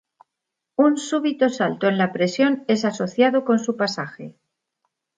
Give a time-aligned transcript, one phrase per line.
[0.85, 4.35] Un súbito salto en la presión es asociado con su pasaje.